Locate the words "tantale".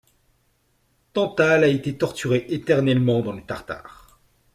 1.13-1.63